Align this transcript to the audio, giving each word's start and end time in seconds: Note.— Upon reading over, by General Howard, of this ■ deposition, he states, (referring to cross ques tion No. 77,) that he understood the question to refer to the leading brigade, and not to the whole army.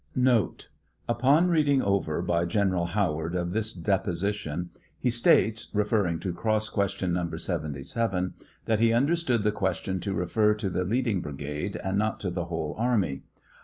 Note.— 0.15 0.67
Upon 1.07 1.51
reading 1.51 1.83
over, 1.83 2.23
by 2.23 2.43
General 2.45 2.87
Howard, 2.87 3.35
of 3.35 3.51
this 3.51 3.77
■ 3.77 3.83
deposition, 3.83 4.71
he 4.97 5.11
states, 5.11 5.67
(referring 5.75 6.19
to 6.21 6.33
cross 6.33 6.69
ques 6.69 6.93
tion 6.93 7.13
No. 7.13 7.29
77,) 7.37 8.33
that 8.65 8.79
he 8.79 8.93
understood 8.93 9.43
the 9.43 9.51
question 9.51 9.99
to 9.99 10.15
refer 10.15 10.55
to 10.55 10.71
the 10.71 10.83
leading 10.85 11.21
brigade, 11.21 11.75
and 11.83 11.99
not 11.99 12.19
to 12.21 12.31
the 12.31 12.45
whole 12.45 12.73
army. 12.79 13.21